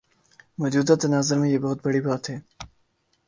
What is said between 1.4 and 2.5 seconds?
یہ بہت بڑی بات ہے۔